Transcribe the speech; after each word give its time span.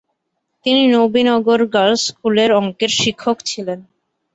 তিনি 0.65 0.81
নবীনগর 0.95 1.59
গার্লস 1.73 2.01
স্কুলের 2.07 2.49
অঙ্কের 2.59 2.91
শিক্ষক 3.01 3.37
ছিলেন। 3.45 3.79